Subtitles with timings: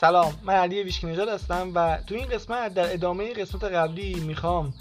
[0.00, 4.74] سلام من علی ویشکی هستم و تو این قسمت در ادامه قسمت قبلی می‌خوام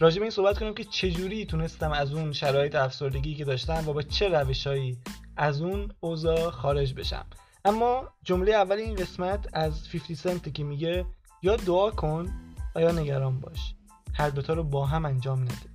[0.00, 3.92] راجع به این صحبت کنم که چجوری تونستم از اون شرایط افسردگی که داشتم و
[3.92, 4.98] با چه روشهایی
[5.36, 7.26] از اون اوضاع خارج بشم.
[7.64, 11.06] اما جمله اول این قسمت از 50 سنت که میگه
[11.42, 12.32] یا دعا کن
[12.74, 13.74] و یا نگران باش.
[14.14, 15.70] هر دوتا رو با هم انجام نده.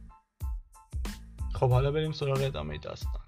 [1.54, 3.23] خب حالا بریم سراغ ادامه داستان.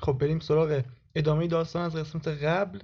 [0.00, 0.82] خب بریم سراغ
[1.14, 2.78] ادامه داستان از قسمت قبل.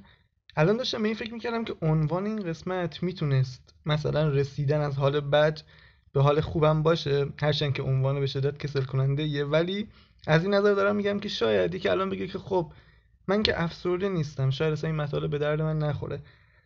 [0.57, 5.21] الان داشتم به این فکر می‌کردم که عنوان این قسمت می‌تونست مثلا رسیدن از حال
[5.21, 5.61] بد
[6.13, 9.89] به حال خوبم باشه هرچند که عنوان به شدت کسل کننده یه ولی
[10.27, 12.73] از این نظر دارم میگم که شاید یکی الان بگه که خب
[13.29, 16.23] من که افسرده نیستم شاید اصلا این مطالب به درد من نخوره.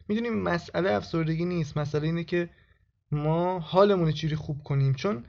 [0.09, 2.51] می‌دونیم مسئله افسردگی نیست مسئله اینه که
[3.13, 4.95] ما حالمون چیزی خوب کنیم.
[4.95, 5.25] چون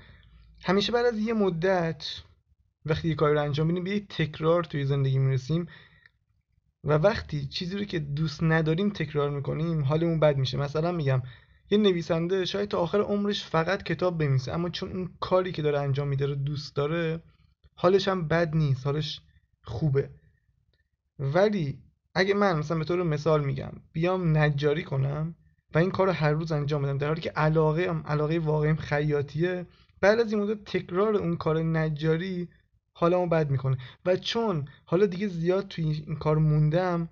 [0.63, 2.21] همیشه بعد از یه مدت
[2.85, 5.67] وقتی یه کاری رو انجام میدیم به یه تکرار توی زندگی می‌رسیم
[6.83, 10.57] و وقتی چیزی رو که دوست نداریم تکرار می‌کنیم حالمون بد میشه.
[10.57, 11.21] مثلا میگم
[11.69, 15.79] یه نویسنده شاید تا آخر عمرش فقط کتاب بنویسه اما چون اون کاری که داره
[15.79, 17.23] انجام میده رو دوست داره
[17.75, 19.21] حالش هم بد نیست حالش
[19.63, 20.09] خوبه.
[21.19, 21.79] ولی
[22.15, 25.35] اگه من مثلا به طور مثال میگم بیام نجاری کنم
[25.73, 28.75] و این کار رو هر روز انجام بدم در حالی که علاقه هم علاقه واقعیم
[28.75, 29.65] خیاطیه
[30.01, 32.49] بعد از این مدت تکرار اون کار نجاری
[32.93, 33.77] حالمو بد می‌کنه.
[34.05, 37.09] و چون حالا دیگه زیاد توی این کار موندم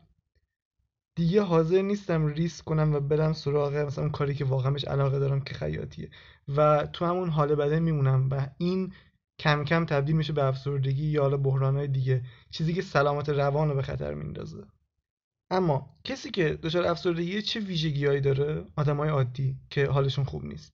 [1.16, 5.20] دیگه حاضر نیستم ریسک کنم و برم سراغ مثلا اون کاری که واقعا بهش علاقه
[5.20, 6.10] دارم که خیاطیه.
[6.56, 8.94] و تو همون حال بده میمونم و این
[9.40, 12.22] کم کم تبدیل میشه به افسردگی یا حالا بحرانهای دیگه
[12.52, 14.64] چیزی که سلامت روان رو به خطر میندازه.
[15.50, 20.74] اما کسی که دچار افسردگی چه ویژگیهایی داره؟ آدمای عادی که حالشون خوب نیست.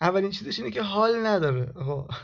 [0.00, 1.72] اولین چیزش اینه که حال نداره.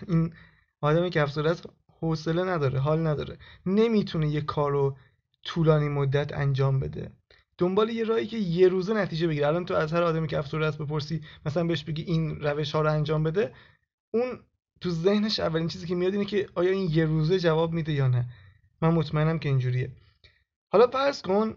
[0.09, 0.35] این
[0.81, 1.69] آدمی که افسرده است
[2.01, 3.39] حوصله نداره حال نداره.
[3.67, 4.97] نمی‌تونه یه کار رو
[5.45, 7.11] طولانی مدت انجام بده.
[7.59, 9.47] دنبال یه راهی که یه روزه نتیجه بگیره.
[9.47, 12.83] الان تو از هر آدمی که افسرده است بپرسی مثلا بهش بگی این روش ها
[12.83, 13.55] رو انجام بده
[14.11, 14.41] اون
[14.81, 18.09] تو ذهنش اولین چیزی که میاد اینه که آیا این یه روزه جواب میده یا
[18.09, 18.27] نه.
[18.83, 19.93] من مطمئنم که اینجوریه.
[20.73, 21.57] حالا فرض کن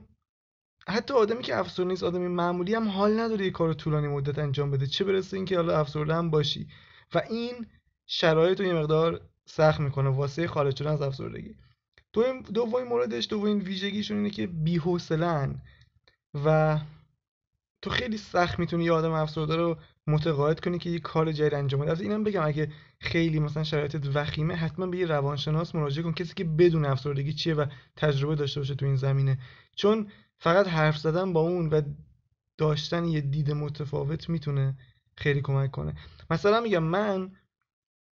[0.87, 4.71] حتی آدمی که افسرده نیست آدمی معمولی هم حال نداره یه کار طولانی مدت انجام
[4.71, 4.87] بده.
[4.87, 6.67] چه برسه اینکه حالا افسرده هم باشی.
[7.13, 7.65] و این
[8.05, 11.55] شرایط رو یه مقدار سخت می‌کنه واسه خارج شدن از افسردگی.
[12.13, 15.61] دوم دومین موردش دومین ویژگیشون اینه که بی‌حوصله‌ان
[16.45, 16.79] و
[17.81, 19.77] تو خیلی سخت می‌تونی یه آدم افسرده رو
[20.07, 22.01] متقاعد کنی که یه کار جدید انجام بده.
[22.01, 26.43] اینم بگم اگه خیلی مثلا شرایطت وخیمه حتما به یه روانشناس مراجعه کن کسی که
[26.43, 27.65] بدونه افسردگی چیه و
[27.95, 29.37] تجربه داشته باشه تو این زمینه.
[29.75, 31.81] چون فقط حرف زدن با اون و
[32.57, 34.77] داشتن یه دید متفاوت می‌تونه
[35.17, 35.95] خیلی کمک کنه.
[36.29, 37.31] مثلا میگم من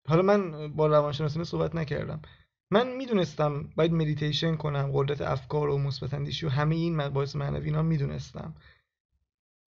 [0.09, 2.21] حالا من با روانشناسی صحبت نکردم.
[2.71, 7.65] من می‌دونستم باید مدیتیشن کنم قدرت افکار و مثبت اندیشی و همه این مباحث معنوی
[7.65, 8.55] اینا می‌دونستم.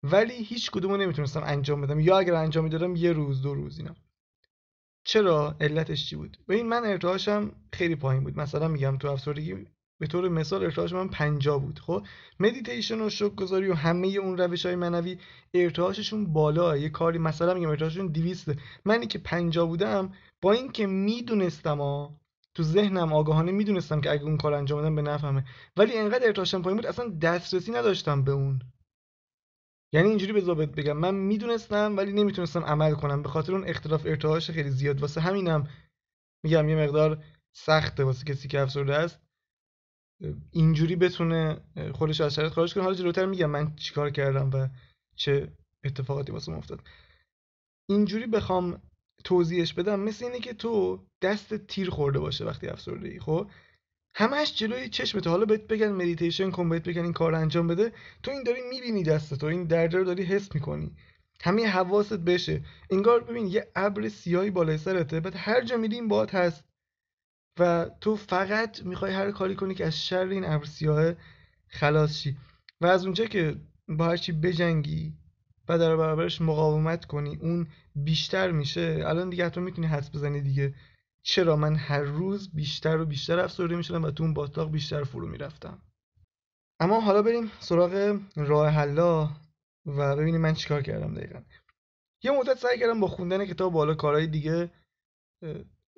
[0.02, 2.00] ولی هیچ کدومو نمی‌تونستم انجام بدم.
[2.00, 3.94] یا اگر انجام می‌دادم یه روز دو روز اینا.
[5.04, 8.38] چرا؟ علتش چی بود؟ این من ارتعاشم خیلی پایین بود.
[8.38, 9.66] مثلا میگم تو افسردگی
[10.00, 12.06] به طور مثال ارتعاش من 50 بود خب؟
[12.40, 15.18] مدیتیشن و شوک گذاری و همه اون روش های منوی
[15.54, 16.76] ارتعاششون بالا.
[16.76, 18.50] یه کاری مثلا میگم ارتعاششون 200
[18.84, 20.12] منی که 50 بودم
[20.42, 21.80] با اینکه می‌دونستم
[22.54, 25.44] تو ذهنم آگاهانه می‌دونستم که اگه اون کار انجام بدم به نفهمه.
[25.76, 28.62] ولی انقدر ارتعاشم پایین بود اصلا دسترسی نداشتم به اون.
[29.92, 33.22] یعنی اینجوری به ضابط بگم من می‌دونستم ولی نمی‌تونستم عمل کنم.
[33.22, 35.68] به خاطر اون اختلاف ارتعاش خیلی زیاد واسه همینم
[36.44, 39.20] میگم یه مقدار سخته واسه کسی که افسرده است.
[40.50, 41.60] اینجوری بتونه
[41.94, 42.82] خودش از شرایط خارج کنه.
[42.82, 44.68] حالا جلوتر میگم من چیکار کردم و
[45.16, 45.52] چه
[45.84, 46.80] اتفاقاتی واسه افتاد.
[47.88, 48.82] اینجوری بخوام
[49.24, 53.50] توضیحش بدم مثل اینه که تو دست تیر خورده باشه وقتی افسرده ای خب؟
[54.14, 57.92] همش جلوی چشمت حالا بهت بگن مدیتیشن کن بهت بگن این کار انجام بده.
[58.22, 60.96] تو این داری می‌بینی دست تو این درد رو داری حس می‌کنی.
[61.40, 62.62] همه حواست بشه.
[62.90, 66.64] انگار ببین یه ابر سیاهی بالای سرته بعد هر جا میری این باد هست.
[67.58, 71.12] و تو فقط می‌خوای هر کاری کنی که از شر این ابر سیاه
[71.68, 72.36] خلاص شی.
[72.80, 73.56] و از اونجا که
[73.88, 75.14] با هر چی بجنگی
[75.70, 77.36] و در برابرش مقاومت کنی.
[77.36, 79.02] اون بیشتر میشه.
[79.06, 80.74] الان دیگه حتی می‌تونی حدس بزنی دیگه.
[81.22, 85.26] چرا من هر روز بیشتر و بیشتر افسرده می‌شدم و تو اون باطلاق بیشتر فرو
[85.28, 85.82] می‌رفتم؟
[86.80, 89.30] اما حالا بریم سراغ راه حلا
[89.86, 91.42] و ببینیم من چیکار کردم دقیقا.
[92.22, 94.70] یه مدت سعی کردم با خوندن کتاب بالا کارهای دیگه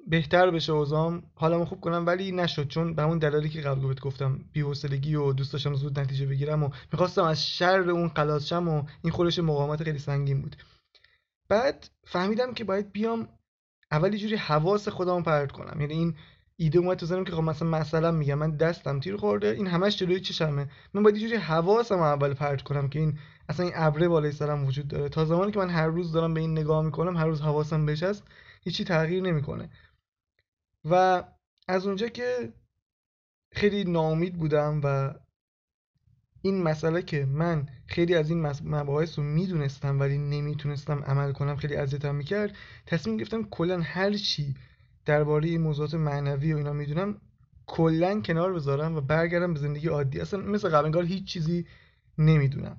[0.06, 4.00] بهتر بشه اوزام حالمو خوب کنم ولی نشد چون به اون دلالی که قبل بهت
[4.00, 8.84] گفتم بی‌حوصلگی و دوست داشتم زود نتیجه بگیرم و می‌خواستم از شر اون خلاص و
[9.02, 10.56] این خودش مقاومت خیلی سنگین بود.
[11.48, 13.28] بعد فهمیدم که باید بیام
[13.92, 15.80] اول جوری حواس خودم پرت کنم.
[15.80, 16.14] یعنی این
[16.56, 19.96] ایده اومد تو ذهنم که خب مثلا مثلا میگم من دستم تیر خورده این همش
[19.96, 20.68] جلوی چشمه.
[20.94, 23.18] من باید جوری حواسم اول پرت کنم که این
[23.48, 25.08] اصلا این ابره بالای سرم وجود داره.
[25.08, 28.02] تا زمانی که من هر روز دارم به این نگاه می‌کنم هر روز حواسم بهش
[28.02, 28.24] هست
[28.64, 29.70] هیچی تغییر نمی‌کنه.
[30.84, 31.24] و
[31.68, 32.52] از اونجا که
[33.52, 35.14] خیلی ناامید بودم و
[36.42, 41.76] این مسئله که من خیلی از این مباحث رو می‌دونستم ولی نمی‌تونستم عمل کنم خیلی
[41.76, 42.56] اذیتم می‌کرد
[42.86, 44.54] تصمیم گرفتم کلا هر چی
[45.04, 47.20] درباره موضوعات معنوی و اینا می‌دونم
[47.66, 50.20] کلا کنار بذارم و برگردم به زندگی عادی.
[50.20, 51.66] اصلا مثل قبل انگار هیچ چیزی
[52.18, 52.76] نمی‌دونم.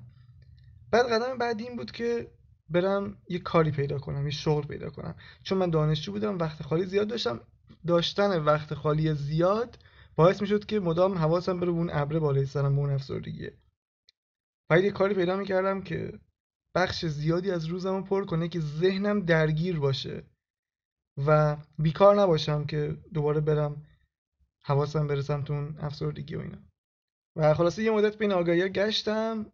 [0.90, 2.30] بعد قدم بعد این بود که
[2.68, 5.14] برم یه کاری پیدا کنم یه شغل پیدا کنم.
[5.42, 7.40] چون من دانشجو بودم وقت خالی زیاد داشتم.
[7.86, 9.78] داشتن وقت خالی زیاد
[10.16, 13.58] باعث می‌شد که مدام حواسم بره اون ابره بالای سرم به اون افسردگیه.
[14.70, 16.20] باید یه کاری پیدا می‌کردم که
[16.74, 20.24] بخش زیادی از روزم رو پر کنه که ذهنم درگیر باشه
[21.26, 23.86] و بیکار نباشم که دوباره برم
[24.64, 26.58] حواسم برسم تو اون افسردگی و اینا.
[27.36, 29.46] و خلاصه یه مدت بین آگاهی گشتم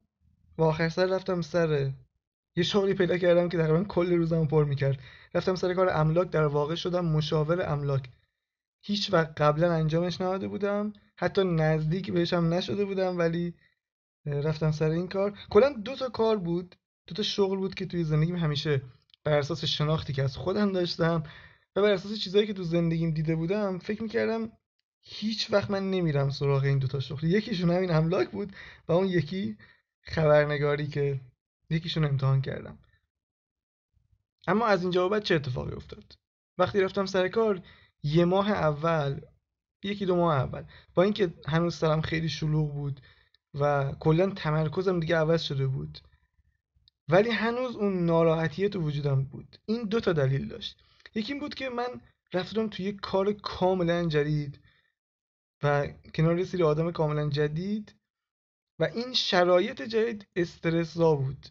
[0.58, 1.92] و آخر سر رفتم سر
[2.60, 4.98] یه شغلی پیدا کردم که تقریبا کل روزم پر می‌کرد.
[5.34, 8.08] رفتم سر کار املاک در واقع شدم مشاور املاک.
[8.82, 13.54] هیچ وقت قبلا انجامش نداده بودم حتی نزدیک بهشم نشده بودم ولی
[14.26, 15.38] رفتم سر این کار.
[15.50, 16.76] کلا دو تا کار بود
[17.06, 18.82] دو تا شغل بود که توی زندگیم همیشه
[19.24, 21.22] بر اساس شناختی که از خودم داشتم
[21.76, 24.52] و بر اساس چیزایی که تو زندگیم دیده بودم فکر می‌کردم
[25.02, 27.24] هیچ وقت من نمیرم سراغ این دوتا شغل.
[27.24, 28.52] یکیشون همین املاک بود
[28.88, 29.56] و اون یکی
[30.02, 31.20] خبرنگاری که
[31.70, 32.78] یکیشون امتحان کردم.
[34.46, 36.14] اما از اینجا بعد چه اتفاقی افتاد؟
[36.58, 37.62] وقتی رفتم سر کار
[38.02, 39.20] یه ماه اول
[39.82, 40.64] یکی دو ماه اول
[40.94, 43.00] با اینکه هنوز سرم خیلی شلوغ بود
[43.54, 45.98] و کلا تمرکزم دیگه عوض شده بود
[47.08, 49.56] ولی هنوز اون ناراحتیه تو وجودم بود.
[49.66, 50.84] این دو تا دلیل داشت.
[51.14, 52.00] یکی این بود که من
[52.32, 54.60] رفتم توی یک کار کاملا جدید
[55.62, 57.94] و کنار یه سری آدم کاملا جدید
[58.78, 61.46] و این شرایط جدید استرس بود.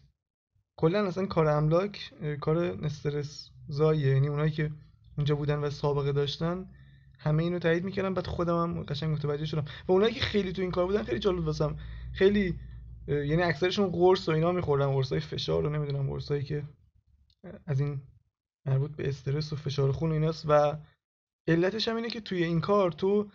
[0.80, 4.70] کلا اصلا کار املاک کار استرس زاییه یعنی اونایی که
[5.16, 6.66] اونجا بودن و سابقه داشتن
[7.18, 8.14] همه اینو تایید می‌کردن.
[8.14, 9.64] بعد خودم هم قشنگ متوجه شدم.
[9.88, 11.76] و اونایی که خیلی تو این کار بودن خیلی جالب واسم.
[12.12, 12.58] خیلی
[13.08, 14.86] یعنی اکثرشون قرص و اینا میخوردن.
[14.86, 16.64] های فشار رو نمی‌دونم قرصایی که
[17.66, 18.00] از این
[18.66, 20.44] مربوط به استرس و فشار خون و ایناست.
[20.48, 20.76] و
[21.48, 23.30] علتش هم اینه که توی این کار تو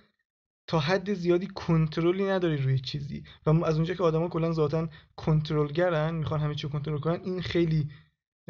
[0.67, 3.23] تا حد زیادی کنترلی نداری روی چیزی.
[3.45, 7.89] و از اونجا که آدما کلا ذاتا کنترلگرن می‌خوان همه چی کنترل کنن این خیلی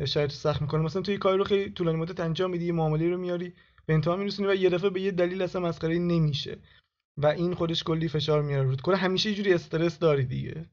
[0.05, 0.81] شاید سخت می‌کنه.
[0.81, 3.53] مثلا توی کاری رو خیلی طولانی مدت انجام میدی یه معامله رو میاری
[3.85, 6.57] به انتها میرسونی و یه دفعه به یه دلیل اصلا مسخره نمیشه.
[7.17, 8.63] و این خودش کلی فشار میاره.
[8.63, 10.65] رود کلا همیشه یه جوری استرس داری دیگه.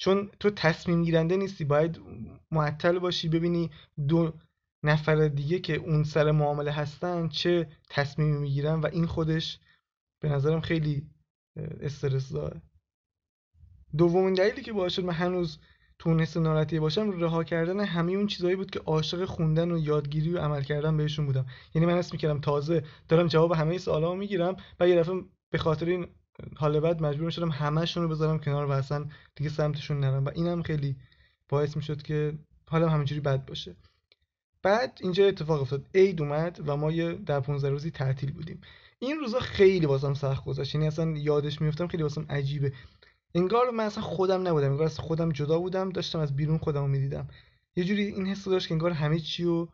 [0.00, 1.64] چون تو تصمیم گیرنده نیستی.
[1.64, 2.00] باید
[2.50, 3.70] معطل باشی ببینی
[4.08, 4.32] دو
[4.82, 9.58] نفر دیگه که اون سر معامله هستن چه تصمیمی می‌گیرن و این خودش
[10.26, 11.06] به نظرم خیلی
[11.80, 12.62] استرس داره.
[13.96, 15.58] دومین دلیلی که باعث شد من هنوز
[15.98, 19.78] تو اون حس ناراحتی باشم رها کردن همه اون چیزایی بود که عاشق خوندن و
[19.78, 21.46] یادگیری و عمل کردن بهشون بودم.
[21.74, 25.14] یعنی من اسم می‌کردم تازه دارم جواب همه سوالا می‌گیرم و یه دفعه
[25.50, 26.06] به خاطر این
[26.56, 29.06] حال بعد مجبور شدم همهشون رو بذارم کنار و اصلا
[29.36, 30.24] دیگه سمتشون نرم.
[30.24, 30.96] و اینم خیلی
[31.48, 32.38] باعث می‌شد که
[32.68, 33.76] حالم همینجوری بد باشه.
[34.62, 35.86] بعد اینجا اتفاق افتاد.
[35.94, 38.60] عید اومد و ما یه در 15 روزی تعطیل بودیم.
[38.98, 40.74] این روزا خیلی واسم سخت گذشت.
[40.74, 42.72] یعنی اصلا یادش میفتم خیلی واسم عجیبه.
[43.34, 44.70] انگار من اصلا خودم نبودم.
[44.70, 47.28] انگار از خودم جدا بودم داشتم از بیرون خودم رو می‌دیدم.
[47.76, 49.68] یه جوری این حس داشت که انگار همه چی رو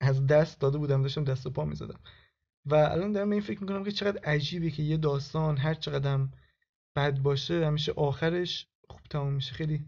[0.00, 2.00] از دست داده بودم داشتم دست و پا می‌زدم.
[2.66, 6.32] و الان دارم این فکر می‌کنم که چقدر عجیبه که یه داستان هر چقدرم
[6.96, 9.52] بد باشه همیشه آخرش خوب تموم میشه.
[9.52, 9.84] خیلی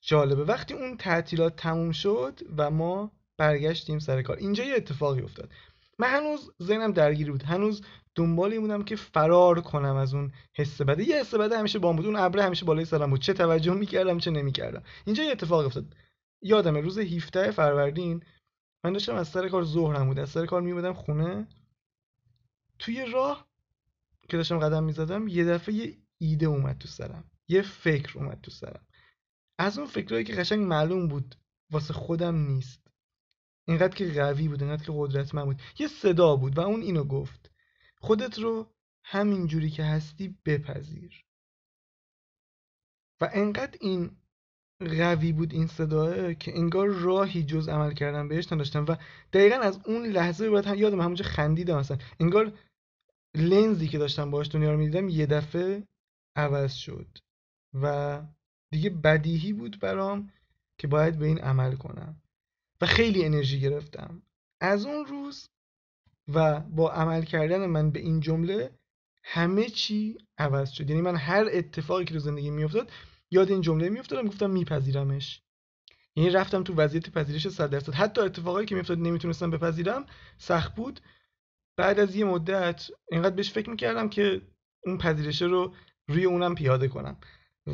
[0.00, 0.44] جالبه.
[0.44, 5.50] وقتی اون تعطیلات تموم شد و ما برگشتیم سر کار اینجا یه اتفاقی افتاد.
[5.98, 7.42] من هنوز ذهنم درگیر بود.
[7.42, 7.82] هنوز
[8.14, 12.06] دنبال بودم که فرار کنم از اون حس بده یه حس بده همیشه با بود.
[12.06, 13.20] اون ابره همیشه بالای سرم بود.
[13.20, 14.82] چه توجه می‌کردم چه نمی‌کردم.
[15.04, 15.96] اینجا یه اتفاق افتاد.
[16.42, 18.22] یادم روز 17 فروردین
[18.84, 20.18] من داشتم از سر کار ظهرم بود.
[20.18, 21.48] از سر کار میومدم خونه.
[22.78, 23.48] توی راه
[24.28, 27.24] که داشتم قدم می‌زدم یه دفعه یه ایده اومد تو سرم.
[27.48, 28.86] یه فکر اومد تو سرم.
[29.58, 31.34] از اون فکرهایی که قشنگ معلوم بود
[31.70, 32.87] واسه خودم نیست.
[33.68, 35.62] اینقدر که قوی بود اینقدر که قدرتمند بود.
[35.78, 37.50] یه صدا بود و اون اینو گفت.
[38.00, 38.66] خودت رو
[39.04, 41.24] همین جوری که هستی بپذیر.
[43.20, 44.10] و انقدر این
[44.80, 48.96] قوی بود این صداه که انگار راهی جز عمل کردن بهش نداشتم و
[49.32, 52.52] دقیقا از اون لحظه باید هم یادم همونجا خندیدم مثلا انگار
[53.34, 55.88] لنزی که داشتم باش دنیا رو می‌دیدم یه دفعه
[56.36, 57.18] عوض شد
[57.74, 58.22] و
[58.70, 60.32] دیگه بدیهی بود برام
[60.78, 62.22] که باید به این عمل کنم.
[62.80, 64.22] و خیلی انرژی گرفتم.
[64.60, 65.48] از اون روز
[66.28, 68.78] و با عمل کردن من به این جمله
[69.24, 70.90] همه چی عوض شد.
[70.90, 72.90] یعنی من هر اتفاقی که تو زندگی میافتاد
[73.30, 75.42] یاد این جمله میافتادم گفتم میپذیرمش.
[76.16, 77.94] یعنی رفتم تو وضعیت پذیرش 100 درصد.
[77.94, 80.06] حتی اتفاقایی که میافتاد نمی‌تونستم بپذیرم
[80.38, 81.00] سخت بود.
[81.76, 84.42] بعد از یه مدت اینقدر بهش فکر می‌کردم که
[84.84, 85.74] اون پذیرشه رو
[86.08, 87.16] روی اونم پیاده کنم.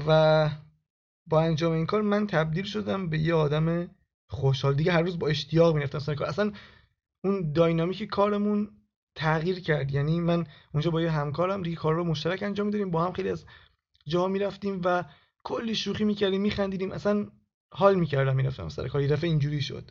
[0.09, 0.51] و
[1.27, 3.91] با انجام این کار من تبدیل شدم به یه آدم
[4.29, 6.27] خوشحال دیگه هر روز با اشتیاق می‌رفتم سر کار.
[6.29, 6.53] اصلا
[7.25, 8.71] اون dynamic کارمون
[9.15, 9.91] تغییر کرد.
[9.91, 12.91] یعنی من اونجا با یه همکارم دیگه کار رو مشترک انجام می‌دادیم.
[12.91, 13.45] با هم خیلی از
[14.07, 15.05] جا می‌رفتیم و
[15.45, 16.93] کلی شوخی می‌کردیم میخندیدیم.
[16.93, 17.27] اصلا
[17.73, 19.03] حال می‌کردم می‌رفتم سر کار.
[19.03, 19.91] یه اینجوری شد.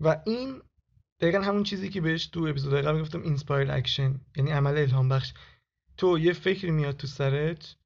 [0.00, 0.62] و این
[1.20, 5.34] دقیقا همون چیزی که بهش تو اپیزود قبل گفتم inspired action یعنی عمل الهام بخش.
[5.96, 7.76] تو یه فکری میاد تو سرت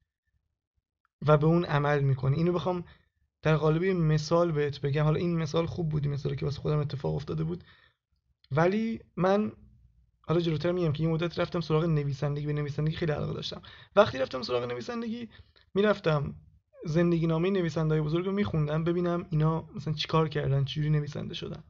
[1.27, 2.35] و به اون عمل می‌کنی.
[2.35, 2.83] اینو بخوام
[3.41, 7.15] در قالب مثال بهت بگم حالا این مثال خوب بودی مثالی که واسه خودم اتفاق
[7.15, 7.63] افتاده بود.
[8.51, 9.51] ولی من
[10.21, 13.61] حالا جلوتر میگم که یه مدت رفتم سراغ نویسندگی به نویسندگی خیلی علاقه داشتم.
[13.95, 15.29] وقتی رفتم سراغ نویسندگی
[15.73, 16.35] می‌رفتم
[16.85, 21.63] زندگی نامه نویسنده بزرگ رو میخوندم ببینم اینا مثلا چیکار کردن چجوری نویسنده شدن.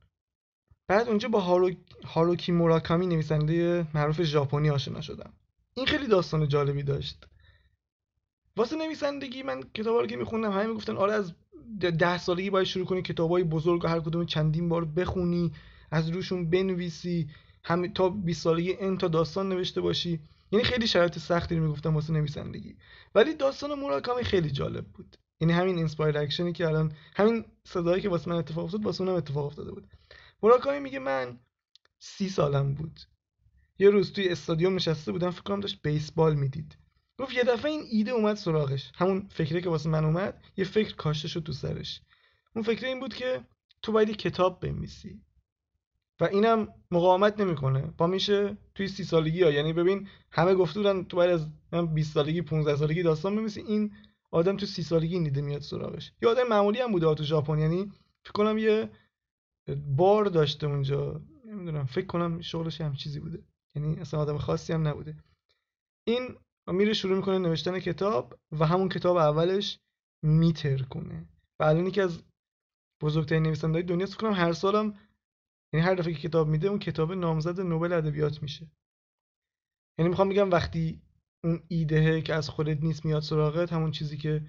[0.88, 1.72] بعد اونجا با هارو...
[2.06, 5.34] هاروکی موراکامی نویسنده معروف ژاپنی آشنا شدم.
[5.74, 7.28] این خیلی داستان جالبی داشت.
[8.60, 11.34] واسه نویسندگی من کتابا رو که میخوندم همه می‌گفتن آره از
[12.00, 15.52] ده سالگی باید شروع کنی کتابای بزرگ و هر کدوم چندین بار بخونی
[15.92, 17.30] از روشون بنویسی
[17.64, 20.20] هم تا 20 سالگی ان تا داستان نوشته باشی.
[20.52, 22.76] یعنی خیلی شرایط سختی رو می‌گفتم واسه نویسندگی.
[23.16, 25.18] ولی داستان موراکامی خیلی جالب بود.
[25.42, 29.02] یعنی همین inspired action ی که الان همین صدایی که واسه من اتفاق افتاد واسه
[29.02, 29.88] اونم اتفاق افتاده بود.
[30.44, 31.40] موراکامی میگه من
[32.00, 33.00] سی سالم بود.
[33.80, 36.78] یه روز توی استادیوم نشسته بودم فکر کنم داشت بیسبال می‌دید.
[37.20, 38.92] گفت یه دفعه این ایده اومد سراغش.
[38.96, 42.02] همون فکری که واسه من اومد یه فکر کاشته شد تو سرش.
[42.56, 43.46] اون فکر این بود که
[43.82, 45.22] تو باید کتاب بنویسی.
[46.20, 47.82] و اینم مقاومت نمی‌کنه.
[47.98, 49.52] با میشه توی سی سالگی ها.
[49.52, 53.62] یعنی ببین همه گفته بودن تو باید از من 20 سالگی 15 سالگی داستان بنویسی.
[53.62, 53.96] این
[54.32, 56.12] آدم تو سی سالگی این ایده میاد سراغش.
[56.22, 57.60] یه آدم معمولی هم بوده تو ژاپن.
[57.60, 57.92] یعنی
[58.24, 58.90] فکر کنم یه
[59.78, 61.22] بار داشته اونجا.
[61.46, 63.44] نمی‌دونم فکر کنم شغلش هم چیزی بوده.
[63.76, 65.16] یعنی اصلا آدم خاصی هم نبوده.
[66.04, 66.36] این
[66.68, 69.80] میره شروع می‌کنه نوشتن کتاب و همون کتاب اولش
[70.24, 72.24] میتر کنه و الان که از
[73.02, 74.94] بزرگترین نویسنده‌های دنیا فکر کنم هر سالم
[75.74, 78.72] یعنی هر دفعه که کتاب میده اون کتاب نامزد نوبل ادبیات میشه.
[80.00, 81.02] یعنی می‌خوام بگم وقتی
[81.44, 84.46] اون ایده که از خودت نیست میاد سراغت همون چیزی که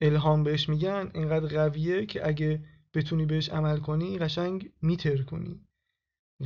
[0.00, 5.66] الهام بهش میگن اینقدر قویه که اگه بتونی بهش عمل کنی قشنگ میتر کنی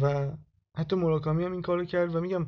[0.00, 0.33] و
[0.76, 2.47] حتی مراکامی هم این کارو کرد و میگم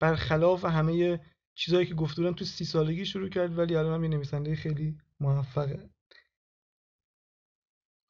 [0.00, 1.20] برخلاف همه
[1.54, 4.98] چیزهایی که گفته بودم تو سی سالگی شروع کرد ولی الان هم یه نویسنده خیلی
[5.20, 5.90] موفقه.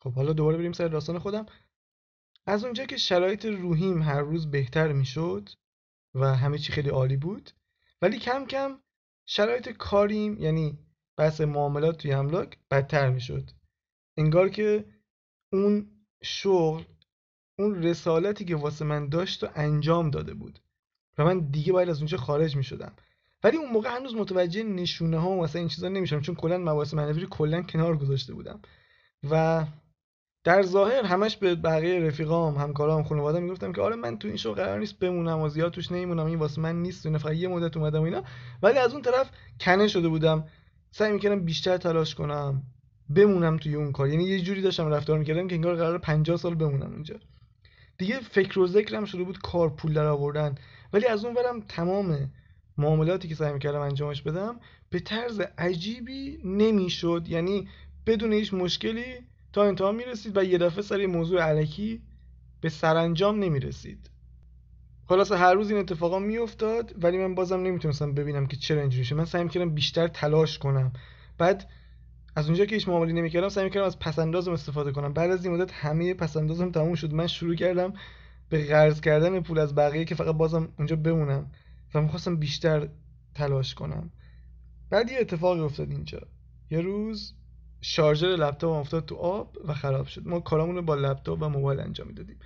[0.01, 1.47] خب حالا دوباره بریم سر داستان خودم.
[2.47, 5.49] از اونجا که شرایط روحیم هر روز بهتر می‌شد
[6.15, 7.51] و همه چی خیلی عالی بود
[8.03, 8.81] ولی کم کم
[9.27, 10.79] شرایط کاریم یعنی
[11.17, 13.51] بحث معاملات توی املاک بدتر می‌شد.
[14.17, 14.85] انگار که
[15.53, 15.91] اون
[16.23, 16.85] شغل
[17.59, 20.59] اون رسالتی که واسه من داشت و انجام داده بود.
[21.19, 22.97] و من دیگه باید از اونجا خارج می شدم
[23.45, 26.95] ولی اون موقع هنوز متوجه نشونه ها و مثلا این چیزا نمیشم چون کلا مباحث
[26.95, 28.61] معنوی رو کلا کنار گذاشته بودم.
[29.31, 29.65] و
[30.45, 34.55] در ظاهر همش به بقیه رفیقام همکارام خانواده می‌گفتم که آره من تو این شغل
[34.55, 37.77] قرار نیست بمونم و زیاد توش نمیمونم این واسه من نیست و فقط یه مدت
[37.77, 38.23] اومدم و اینا.
[38.63, 40.45] ولی از اون طرف کنه شده بودم.
[40.91, 42.63] سعی می‌کردم بیشتر تلاش کنم
[43.11, 44.09] بمونم توی اون کار.
[44.09, 47.15] یعنی یه جوری داشتم رفتار می‌کردم که انگار قرار 50 سال بمونم اونجا
[47.99, 50.55] دیگه فکر و ذکرم شده بود کار پول در آوردن
[50.93, 52.31] ولی از اون برم تمام
[52.79, 54.57] معاملاتی که سعی می‌کردم انجامش بدم
[54.91, 57.25] به طرز عجیبی نمی‌شد.
[57.29, 57.69] یعنی
[58.07, 59.05] بدون هیچ مشکلی
[59.53, 62.03] تا انتها می‌رسید و یه دفعه سر موضوع علکی
[62.61, 64.11] به سرانجام نمی‌رسید.
[65.09, 69.25] خلاصه هر روز این اتفاقا میافتاد ولی من بازم نمی‌تونستم ببینم که چرا اینجوری من
[69.25, 70.93] سعی می‌کردم بیشتر تلاش کنم.
[71.39, 71.71] بعد
[72.37, 75.13] از اونجا که هیچ معاملی نمی‌کردم سعی می‌کردم از پسندازم استفاده کنم.
[75.13, 77.13] بعد از این مدت همه پسندازم تموم شد.
[77.13, 77.93] من شروع کردم
[78.49, 81.51] به قرض کردن پول از بقیه که فقط بازم اونجا بمونم.
[81.95, 82.89] و می‌خواستم بیشتر
[83.35, 84.11] تلاش کنم.
[84.91, 86.21] بعد یه اتفاقی افتاد اینجا.
[86.71, 87.35] یه روز
[87.81, 90.27] شارژر لپتاپ افتاد تو آب و خراب شد.
[90.27, 92.37] ما کارامون رو با لپتاپ و موبایل انجام می‌دادیم.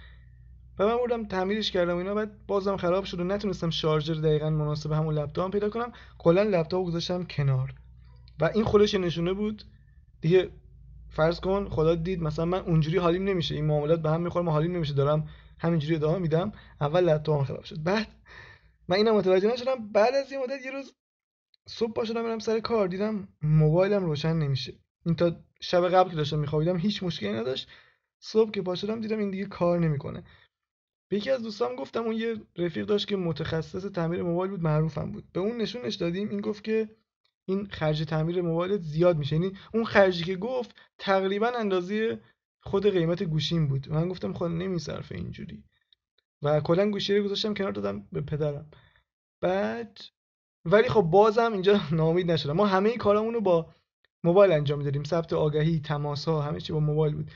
[0.79, 4.93] و من بردم تعمیرش کردم اینا بعد بازم خراب شد و نتونستم شارژر دقیقا مناسب
[4.93, 5.93] همون لپتاپ پیدا کنم.
[6.19, 7.75] کلا لپتاپ گذاشتم کنار.
[8.41, 9.63] و این خودش نشونه بود.
[10.21, 10.49] دیگه
[11.09, 13.55] فرض کن خدا دید مثلا من اونجوری حالیم نمیشه.
[13.55, 14.95] این معاملات به هم می‌خوره حالیم نمیشه.
[14.95, 15.29] دارم
[15.59, 16.53] همینجوری ادامه میدم.
[16.81, 17.83] اول لپتاپم خراب شد.
[17.83, 18.07] بعد
[18.89, 19.93] من اینا متوجه نشدم.
[19.93, 20.95] بعد از یه مدت یه روز
[21.69, 22.89] صبح پاشدم برم سر کار.
[22.89, 24.75] دیدم موبایلم روشن نمیشه.
[25.07, 27.69] این تا شب قبل که داشتم میخوابیدم هیچ مشکلی نداشت.
[28.21, 30.25] صبح که پاشدم دیدم این دیگه کار نمی‌کنه.
[31.09, 35.13] به یکی از دوستام گفتم اون یه رفیق داشت که متخصص تعمیر موبایل بود معروفم
[35.13, 35.33] بود.
[35.33, 36.29] به اون نشونش دادیم.
[36.29, 36.89] این گفت که
[37.45, 39.37] این خرج تعمیر موبایلت زیاد میشه.
[39.37, 42.21] یعنی اون خرجی که گفت تقریبا اندازه
[42.61, 43.89] خود قیمت گوشیم بود.
[43.89, 45.65] من گفتم خود نمیصرفه اینجوری.
[46.43, 48.71] و کلا گوشی رو گذاشتم کنار دادم به پدرم.
[49.41, 49.99] بعد
[50.65, 52.53] ولی خب بازم اینجا ناامید نشدم.
[52.53, 53.75] ما همه کارامون رو با
[54.25, 55.05] موبایل انجام می‌دادیم.
[55.05, 57.31] ثبت آگهی تماس ها همه چی با موبایل بود.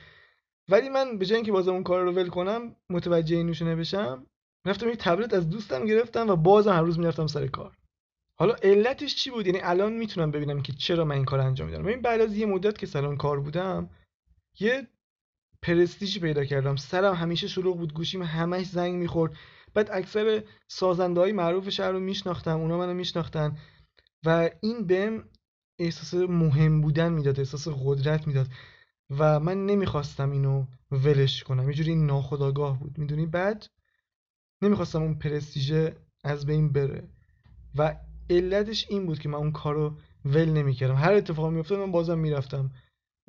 [0.68, 4.26] ولی من به جای اینکه بازم اون کار رو ول کنم متوجه این نشونه بشم
[4.66, 7.76] رفتم یک تبلت از دوستم گرفتم و بازم هر روز می‌رفتم سر کار.
[8.38, 11.82] حالا علتش چی بود؟ یعنی الان می‌تونم ببینم که چرا من این کار انجام میدم.
[11.82, 13.90] ببین بعد از یه مدت که سالن کار بودم
[14.60, 14.88] یه
[15.62, 16.76] پرستیژی پیدا کردم.
[16.76, 19.36] سرم همیشه شلوغ بود گوشیم همش زنگ می‌خورد.
[19.74, 23.58] بعد اکثر سازنده های معروف شهر رو میشناختم اونا منو میشناختن
[24.24, 25.24] و این بهم
[25.78, 28.46] احساس مهم بودن می‌داد احساس قدرت می‌داد
[29.10, 31.68] و من نمی‌خواستم اینو ولش کنم.
[31.68, 32.98] یه جوری ناخداگاه بود.
[32.98, 33.66] می‌دونی؟ بعد
[34.62, 37.08] نمی‌خواستم اون پرستیژه از بین بره
[37.74, 37.96] و
[38.30, 40.94] علتش این بود که من اون کارو ول نمی‌کردم.
[40.94, 42.70] هر اتفاقی میافتاد من بازم می‌رفتم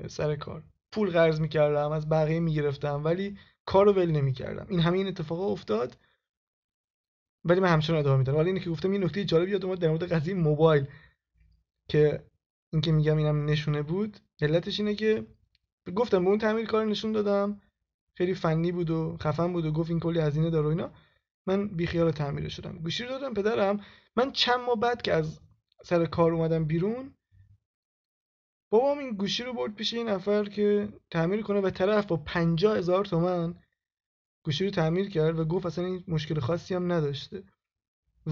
[0.08, 0.63] سر کار.
[0.94, 4.66] پول قرض می‌کردم از بقیه می‌گرفتم ولی کارو ول نمی‌کردم.
[4.70, 5.98] این همین اتفاق افتاد.
[7.46, 10.12] ولی من همچنان ادامه میدم ولی اینه که گفتم این نکته جالب یادم در مورد
[10.12, 10.88] قضیه موبایل
[11.88, 12.24] که
[12.74, 14.18] این که میگم اینم نشونه بود.
[14.42, 15.26] علتش اینه که
[15.96, 17.62] گفتم به اون تعمیر کار نشون دادم.
[18.18, 20.92] خیلی فنی بود و خفن بود و گفت این کلی هزینه داره و اینا.
[21.48, 22.78] من بیخیال تعمیر شدم.
[22.78, 23.80] گوشی رو دادم پدرم.
[24.16, 25.40] من چند ماه بعد که از
[25.84, 27.14] سر کار اومدم بیرون
[28.74, 32.77] بابام این گوشی رو برد پیش این نفر که تعمیر کنه و طرف با پنجاه
[32.77, 33.56] هزار تومن
[34.44, 37.44] گوشی رو تعمیر کرد و گفت اصلا این مشکل خاصی هم نداشته.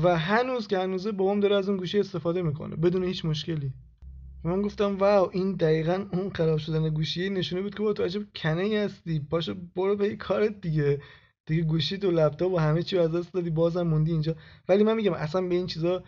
[0.03, 3.73] و هنوز که هنوزه بابام داره از اون گوشی استفاده می‌کنه بدون هیچ مشکلی.
[4.43, 8.21] من گفتم واو این دقیقا اون خراب شدن گوشی نشونه بود که با تو عجب
[8.35, 9.19] کنه هستی.
[9.19, 11.01] پاشو برو به کارت دیگه.
[11.45, 14.35] دیگه گوشی تو لپتاپ و همه چی از دست دادی بازم موندی اینجا.
[14.67, 16.03] ولی من میگم اصلا به این چیزا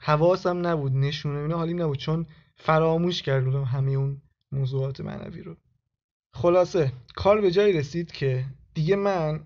[0.00, 1.98] حواسم نبود نشونه اینا حالی نبود.
[1.98, 2.26] چون
[2.56, 5.56] فراموش کردم همه اون موضوعات معنوی رو.
[6.34, 9.44] خلاصه کار به جایی رسید که دیگه من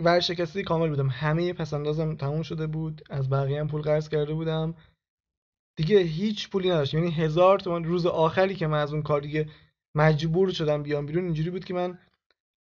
[0.00, 1.08] ورشکسته کامل بودم.
[1.08, 3.02] همه پسندازم تموم شده بود.
[3.10, 4.74] از بقیه هم پول قرض کرده بودم.
[5.76, 6.94] دیگه هیچ پولی نداشت.
[6.94, 9.48] یعنی هزار تومان روز آخری که من از اون کار دیگه
[9.94, 11.98] مجبور شدم بیام بیرون اینجوری بود که من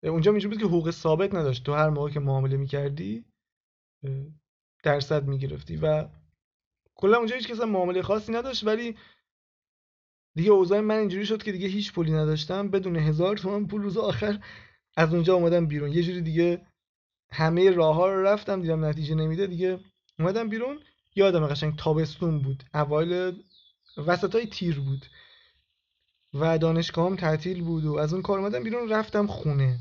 [0.04, 1.64] اونجا اینجوری بود که حقوق ثابت نداشت.
[1.64, 3.26] تو هر موقع که معامله می‌کردی
[4.84, 5.76] درصد می‌گرفتی.
[5.78, 6.08] و
[6.96, 8.68] کلا اونجا هیچ کس معامله خاصی نداشت.
[8.68, 8.96] ولی
[10.36, 12.70] دیگه اوضاع من اینجوری شد که دیگه هیچ پولی نداشتم.
[12.70, 14.40] بدون هزار تومان پول روز آخر
[14.98, 15.92] از اونجا اومدم بیرون.
[15.92, 16.62] یه جوری دیگه
[17.32, 19.80] همه راه ها رو رفتم دیدم نتیجه نمیده دیگه
[20.20, 20.80] اومدم بیرون.
[21.16, 22.64] یادم قشنگ تابستون بود.
[22.74, 23.44] اوایل
[23.98, 25.06] وسط های تیر بود.
[26.34, 29.80] و دانشگاهم تعطیل بود و از اون کار اومدم بیرون رفتم خونه.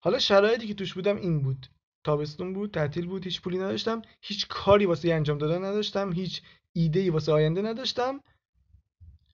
[0.00, 1.66] حالا شرایطی که توش بودم این بود.
[2.04, 4.02] تابستون بود تعطیل بود هیچ پولی نداشتم.
[4.22, 6.12] هیچ کاری واسه انجام دادن نداشتم.
[6.12, 8.20] هیچ ایده ای واسه آینده نداشتم.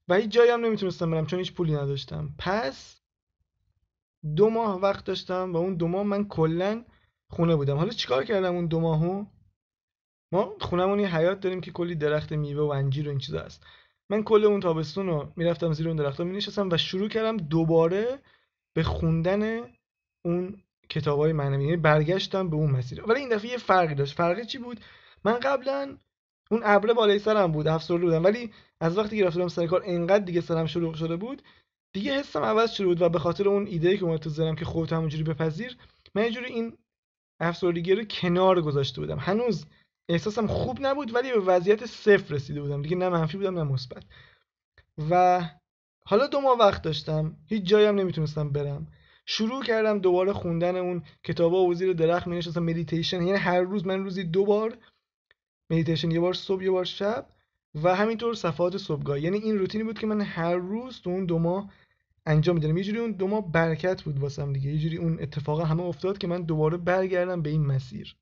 [0.08, 2.34] و هیچ جایی هم نمی‌تونستم برم چون هیچ پولی نداشتم.
[2.38, 3.00] پس
[4.36, 6.84] دو ماه وقت داشتم و اون دو ماه من کلا
[7.30, 7.76] خونه بودم.
[7.76, 9.24] حالا چیکار کردم اون دو ماهو؟
[10.32, 13.66] ما خونمون یه حیات داریم که کلی درخت میوه و انجیر و این چیزا هست.
[14.10, 18.18] من کل اون تابستون رو می‌رفتم زیر اون درختها مینشستم و شروع کردم دوباره
[18.74, 19.60] به خوندن
[20.24, 21.64] اون کتاب های معنوی.
[21.64, 23.04] یعنی برگشتم به اون مسیر.
[23.06, 24.16] ولی این دفعه یه فرقی داشت.
[24.16, 24.80] فرقی چی بود؟
[25.24, 25.98] من قبلا
[26.50, 28.24] اون ابره بالای سرم بود افسرده بودم.
[28.24, 28.52] ولی
[28.84, 31.42] از وقتی که رفتم سر کار انقدر دیگه سرم شلوغ شده بود
[31.94, 34.64] دیگه حسم عوض شده بود و به خاطر اون ایده که اومد تو ذهنم که
[34.64, 35.76] خودت همونجوری بپذیر
[36.14, 36.76] من یه جوری این
[37.40, 39.18] افسردگی رو کنار گذاشته بودم.
[39.18, 39.66] هنوز
[40.08, 42.82] احساسم خوب نبود ولی به وضعیت صفر رسیده بودم.
[42.82, 44.04] دیگه نه منفی بودم نه مثبت.
[45.10, 45.42] و
[46.06, 47.36] حالا دو ماه وقت داشتم.
[47.46, 48.86] هیچ جایی هم نمی‌تونستم برم.
[49.26, 53.86] شروع کردم دوباره خوندن اون کتابا و زیر درخت می نشستم مدیتیشن یعنی هر روز
[53.86, 54.78] من روزی دو بار
[55.70, 57.33] مدیتیشن یه بار صبح یه بار شب.
[57.74, 59.20] و همینطور صفحات صبحگاه.
[59.20, 61.70] یعنی این روتینی بود که من هر روز تو اون دو ماه
[62.26, 62.76] انجام می‌دادم.
[62.76, 64.70] یه جوری اون دو ماه برکت بود واسم دیگه.
[64.70, 68.16] یه جوری اون اتفاق همه افتاد که من دوباره برگردم به این مسیر.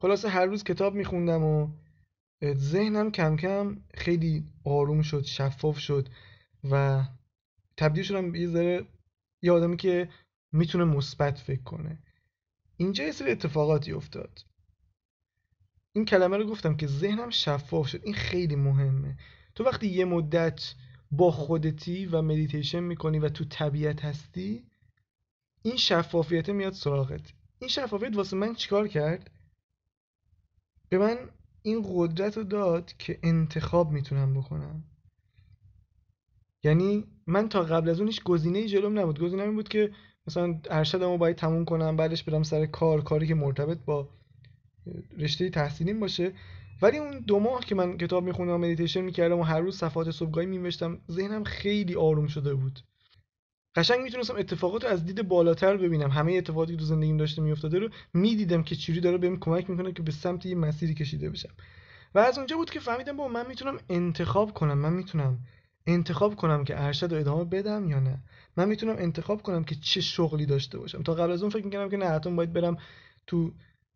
[0.00, 1.68] خلاصه هر روز کتاب میخوندم و
[2.54, 6.08] ذهنم کم کم خیلی آروم شد شفاف شد
[6.70, 7.04] و
[7.76, 8.86] تبدیل شدم به یه ذره
[9.42, 10.08] یه آدمی که
[10.52, 11.98] می‌تونه مثبت فکر کنه.
[12.76, 14.40] اینجا یه سری اتفاقاتی افتاد.
[15.92, 18.00] این کلمه رو گفتم که ذهنم شفاف شد.
[18.04, 19.16] این خیلی مهمه.
[19.54, 20.74] تو وقتی یه مدت
[21.10, 24.64] با خودتی و مدیتیشن می‌کنی و تو طبیعت هستی
[25.62, 27.32] این شفافیت میاد سراغت.
[27.58, 29.30] این شفافیت واسه من چیکار کرد؟
[30.88, 31.18] به من
[31.62, 34.84] این قدرت رو داد که انتخاب می‌تونم بکنم.
[36.64, 39.20] یعنی من تا قبل از اون هیچ گزینه جلوم نبود.
[39.20, 39.92] گزینه این بود که
[40.26, 44.08] مثلا ارشدمو باید تموم کنم بعدش برم سر کار کاری که مرتبط با
[45.18, 46.32] رشته تحصیلیم باشه.
[46.82, 50.10] ولی اون دو ماه که من کتاب میخوندم و مدیتیشن می‌کردم و هر روز صفحات
[50.10, 52.80] صبحگاهی مینوشتم ذهنم خیلی آروم شده بود.
[53.76, 56.10] قشنگ می‌تونستم اتفاقات رو از دید بالاتر ببینم.
[56.10, 59.92] همه اتفاقاتی که تو زندگیم داشته میافتاده رو می‌دیدم که چوری داره بهم کمک می‌کنه
[59.92, 61.52] که به سمت یه مسیری کشیده بشم.
[62.14, 64.78] و از اونجا بود که فهمیدم با من می‌تونم انتخاب کنم.
[64.78, 65.38] من می‌تونم
[65.86, 68.18] انتخاب کنم که ارشد رو ادامه بدم یا نه.
[68.56, 71.02] من می‌تونم انتخاب کنم که چه شغلی داشته باشم.
[71.02, 72.76] تا قبل از اون فکر می‌کردم که نه حتما باید برم
[73.26, 73.52] تو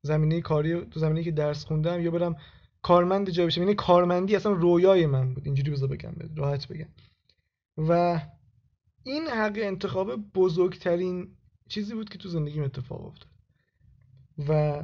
[0.06, 2.36] زمینه کاری تو زمینه که درس خوندم یا برم
[2.82, 3.60] کارمند جای بشم.
[3.60, 5.46] یعنی کارمندی اصلا رویای من بود.
[5.46, 6.88] اینجوری بذار بگم راحت بگم.
[7.76, 8.20] و
[9.04, 11.28] این حق انتخاب بزرگترین
[11.68, 13.30] چیزی بود که تو زندگیم اتفاق افتاد.
[14.48, 14.82] و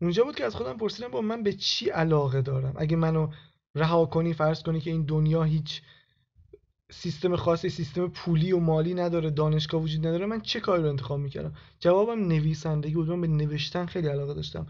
[0.00, 3.30] اونجا بود که از خودم پرسیدم با من به چی علاقه دارم؟ اگه منو
[3.74, 5.82] رها کنی فرض کنی که این دنیا هیچ
[6.90, 10.26] سیستم خاصی سیستم پولی و مالی نداره دانشگاه وجود نداره.
[10.26, 13.08] من چه کاری رو انتخاب می‌کردم؟ جوابم نویسندگی بود.
[13.08, 14.66] من به نوشتن خیلی علاقه داشتم.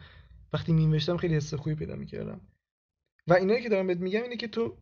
[0.53, 2.41] وقتی نوشتم خیلی حس خوبی پیدا می‌کردم.
[3.29, 4.77] و اینایی که دارم بهت میگم اینه که تو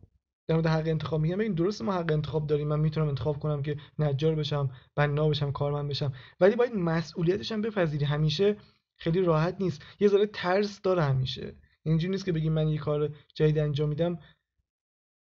[0.47, 1.37] در مورد حق انتخاب میگم.
[1.37, 2.67] ببین درست ما حق انتخاب داریم.
[2.67, 6.13] من می‌تونم انتخاب کنم که نجار بشم بنا بشم کارمند بشم.
[6.39, 8.05] ولی باید مسئولیتش هم بپذیری.
[8.05, 8.57] همیشه
[8.97, 9.81] خیلی راحت نیست.
[9.99, 11.55] یه ذره ترس داره همیشه.
[11.83, 14.19] اینجوری نیست که بگی من یه کار جدید انجام میدم.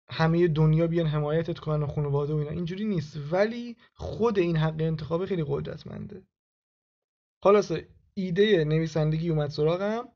[0.10, 2.52] همه دنیا بیان حمایتت کنن و خانواده و اینا.
[2.52, 3.18] اینجوری نیست.
[3.32, 6.22] ولی خود این حق انتخاب خیلی قدرتمنده.
[7.44, 10.08] خلاصه ایده نویسندگی اومد سراغم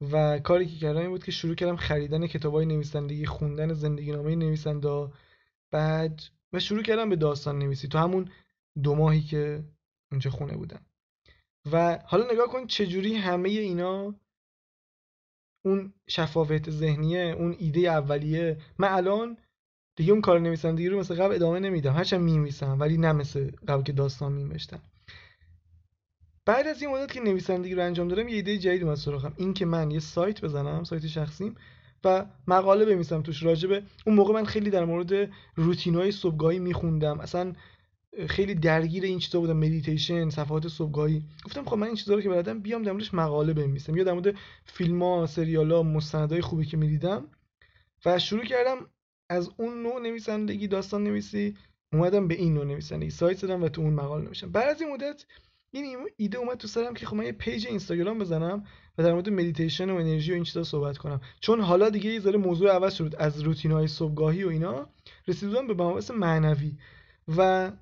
[0.00, 4.36] و کاری که کردم این بود که شروع کردم خریدن کتابای نویسندگی خوندن زندگی نامه
[4.36, 5.08] نویسنده
[5.70, 8.30] بعد و شروع کردم به داستان نویسی تو همون
[8.82, 9.64] دو ماهی که
[10.10, 10.86] اونجا خونه بودم.
[11.72, 14.14] و حالا نگاه کن چجوری همه اینا
[15.64, 18.56] اون شفافیت ذهنیه اون ایده اولیه.
[18.78, 19.36] من الان
[19.96, 21.92] دیگه اون کار نویسندگی رو مثل قبل ادامه نمیدم.
[21.92, 24.80] هرچند میمیسم ولی نه مثل قبل که داستان میمشتم
[26.48, 29.32] بعد از این مدت که نویسندگی رو انجام دادم یه ایده جدید اومد سراغم.
[29.36, 31.54] این که من یه سایت بزنم سایت شخصیم
[32.04, 37.20] و مقاله بنویسم توش راجبه اون موقع من خیلی در مورد روتینای صبحگاهی میخوندم.
[37.20, 37.52] اصلا
[38.28, 41.22] خیلی درگیر این چیزا بودم مدیتیشن صفحات صبحگاهی.
[41.44, 44.12] گفتم خب من این چیزا رو که بلدم بیام در موردش مقاله بنویسم یا در
[44.12, 47.28] مورد فیلم ها سریال ها مستندای خوبی که می‌دیدم.
[48.04, 48.86] و شروع کردم
[49.30, 51.56] از اون نوع نویسندگی داستان نویسی
[51.92, 53.10] اومدم به این نوع نویسندگی.
[53.10, 54.52] سایت زدم و تو اون مقاله نوشتم.
[54.52, 55.24] بعد از این مدت
[55.70, 58.64] این ایده اومد تو سرم که خب من یه پیج اینستاگرام بزنم
[58.98, 61.20] و در مورد مدیتیشن و انرژی و این چیزا صحبت کنم.
[61.40, 64.88] چون حالا دیگه یه ذره موضوع عوض شد از روتین های صبحگاهی و اینا
[65.28, 66.76] رسیدم به مباحث معنوی.
[67.36, 67.72] و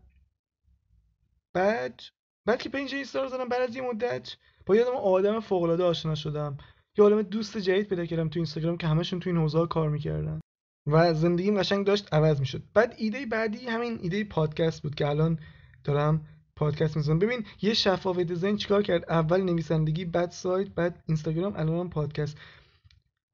[1.56, 2.00] بعد
[2.46, 5.84] بعد که پیج اینستا رو زدم بعد از یه مدت با یه آدم فوق العاده
[5.84, 6.58] آشنا شدم.
[6.98, 10.40] یه عالم دوست جدید پیدا کردم تو اینستاگرام که همشون تو این حوزه کار می‌کردن
[10.86, 12.62] و زندگیم قشنگ داشت عوض می‌شد.
[12.74, 15.38] بعد ایده بعدی همین ایده پادکست بود که الان
[15.84, 17.18] دارم پادکست می‌زنم.
[17.18, 22.38] ببین یه شفافیت ذهن چیکار کرد؟ اول نویسندگی بعد سایت بعد اینستاگرام الان پادکست.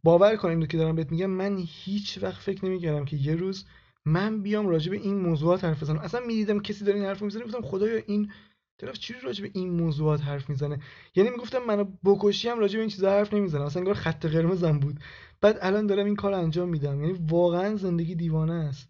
[0.05, 3.65] باور کن که دارم بهت میگم من هیچ وقت فکر نمی‌کردم که یه روز
[4.07, 5.99] من بیام راجع به این موضوعات حرف بزنم.
[5.99, 8.33] اصلا می‌دیدم کسی داره این حرف می‌زنه گفتم خدایا این
[8.79, 10.81] طرف چی راجع به این موضوعات حرف می‌زنه؟
[11.15, 13.63] یعنی می‌گفتم منو بکشی هم راجع به این چیزا حرف نمی‌زنم.
[13.63, 15.01] اصلا انگار خط قرمزم بود.
[15.41, 17.01] بعد الان دارم این کار انجام میدم.
[17.05, 18.89] یعنی واقعا زندگی دیوانه است.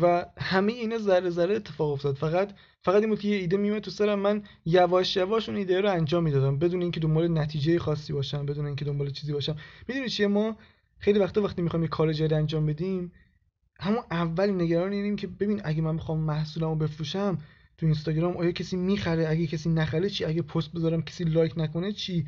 [0.00, 2.16] و همه اینا ذره ذره اتفاق افتاد.
[2.16, 4.18] فقط فقط این که یه ایده میومد تو سرم.
[4.18, 6.58] من یواش یواش اون ایده رو انجام می‌دادم.
[6.58, 9.56] بدون اینکه دنبال نتیجه خاصی باشم بدون اینکه دنبال چیزی باشم.
[9.88, 10.56] می‌دونی چیه ما؟
[10.98, 13.12] خیلی وقتا وقتی می‌خوایم یه کار جدید انجام بدیم
[13.82, 17.38] همون اول نگران اینیم که ببین اگه من بخوام محصولمو بفروشم
[17.78, 21.92] تو اینستاگرام آیا کسی می‌خره؟ اگه کسی نخره چی؟ اگه پست بذارم کسی لایک نکنه
[21.92, 22.26] چی؟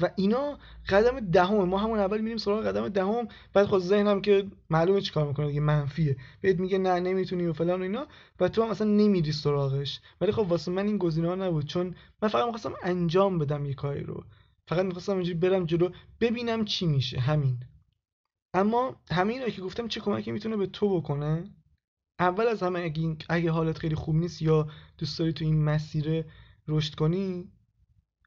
[0.00, 4.46] و اینا قدم دهم ما همون اول میریم سراغ قدم دهم بعد خود ذهنم که
[4.70, 6.16] معلومه چیکار می‌کنه دیگه منفیه.
[6.40, 8.06] بهت میگه نه نمی‌تونی و فلان و اینا.
[8.40, 10.00] و تو هم اصلا نمیری سراغش.
[10.20, 11.66] ولی خب واسه من این گزینه نبود.
[11.66, 14.24] چون من فقط می‌خواستم انجام بدم یه کاری رو.
[14.66, 15.90] فقط می‌خواستم اینجوری برم جلو
[16.20, 17.20] ببینم چی میشه.
[17.20, 17.58] همین.
[18.54, 21.50] اما همین رو که گفتم چه کمکی می‌تونه به تو بکنه؟
[22.18, 26.24] اول از همه اگه, اگه حالت خیلی خوب نیست یا دوست داری تو این مسیر
[26.68, 27.52] رشد کنی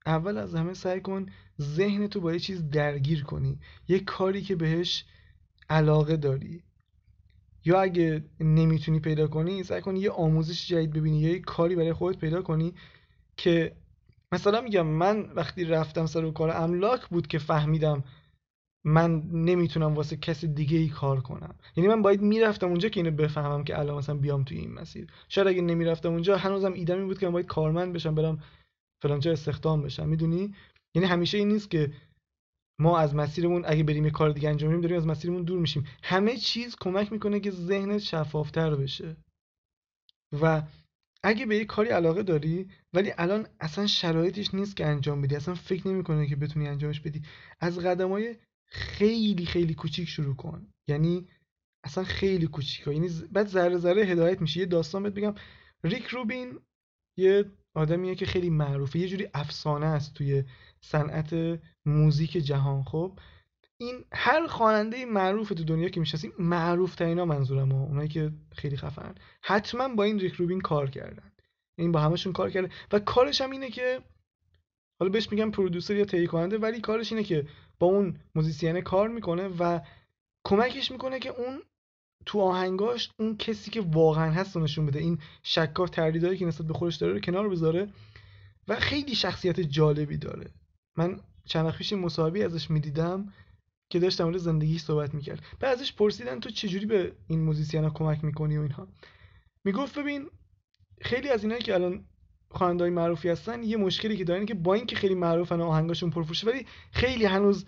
[0.05, 1.25] اول از همه سعی کن
[1.61, 3.59] ذهن تو با یه چیز درگیر کنی.
[3.87, 5.05] یه کاری که بهش
[5.69, 6.63] علاقه داری.
[7.65, 11.93] یا اگه نمی‌تونی پیدا کنی سعی کن یه آموزش جدید ببینی یا یه کاری برای
[11.93, 12.73] خودت پیدا کنی
[13.37, 13.75] که
[14.31, 18.03] مثلا میگم من وقتی رفتم سر کار املاک بود که فهمیدم
[18.87, 21.55] من نمی‌تونم واسه کسی دیگه ای کار کنم.
[21.75, 25.07] یعنی من باید می‌رفتم اونجا که اینو بفهمم که الان مثلا بیام توی این مسیر.
[25.29, 28.43] شاید اگه نمی‌رفتم اونجا هنوزم ایدمی بود که من باید کارمند بشم برم
[29.03, 30.09] فلانجا استخدام بشم.
[30.09, 30.55] می‌دونی؟
[30.95, 31.93] یعنی همیشه این نیست که
[32.79, 35.87] ما از مسیرمون اگه بریم یه کار دیگه انجام بدیم داریم از مسیرمون دور میشیم.
[36.03, 39.17] همه چیز کمک می‌کنه که ذهنت شفافتر بشه.
[40.41, 40.61] و
[41.23, 45.55] اگه به یه کاری علاقه داری ولی الان اصلا شرایطش نیست که انجام بدی اصلا
[45.55, 47.21] فکر نمی‌کنه که بتونی انجامش بدی.
[47.59, 48.35] از قدمای
[48.67, 50.67] خیلی خیلی کوچیک شروع کن.
[50.87, 51.27] یعنی
[51.83, 54.59] اصلا خیلی کوچیک یعنی بعد ذره ذره هدایت میشه.
[54.59, 55.35] یه داستان بهت بگم.
[55.83, 56.59] ریک روبین
[57.17, 58.99] یه آدمیه که خیلی معروفه.
[58.99, 60.43] یه جوری افسانه است توی
[60.81, 63.19] صنعت موزیک جهان خب.
[63.79, 67.83] این هر خواننده معروف تو دنیا که می‌شناسیم معروف ترینا منظورم ها.
[67.83, 71.31] اونایی که خیلی خفن حتما با این ریک روبین کار کردن.
[71.77, 72.69] این با همشون کار کرده.
[72.91, 74.01] و کارش هم اینه که
[74.99, 77.47] حالا بهش میگم producer یا تهیه کننده ولی کارش اینه که
[77.79, 79.79] با اون موزیسین کار می‌کنه و
[80.45, 81.61] کمکش می‌کنه که اون
[82.25, 84.99] تو آهنگاش اون کسی که واقعا هست رو نشون بده.
[84.99, 87.89] این شکاف تردیدایی که نسبت به خودش داره رو کنار بذاره
[88.67, 90.51] و خیلی شخصیت جالبی داره.
[90.97, 93.33] من چند وقت پیش مصاحبه ازش می‌دیدم
[93.89, 95.43] که داشت در مورد زندگیش صحبت می‌کرد.
[95.59, 98.87] بعد ازش پرسیدن تو چجوری به این موزیسین کمک می‌کنی و اینها.
[99.63, 100.29] می‌گفت ببین
[101.01, 102.05] خیلی از اینایی که الان
[102.49, 106.65] خواننده‌های معروفی هستن یه مشکلی که دارن که با اینکه خیلی معروفن آهنگاشون پرفروشه ولی
[106.91, 107.65] خیلی هنوز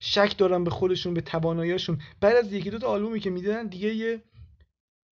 [0.00, 3.94] شک دارن به خودشون به تواناییشون بعد از یکی دو تا آلبومی که میدن دیگه
[3.94, 4.22] یه